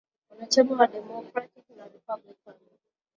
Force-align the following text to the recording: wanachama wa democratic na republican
wanachama 0.29 0.73
wa 0.79 0.87
democratic 0.95 1.65
na 1.77 1.85
republican 1.93 2.55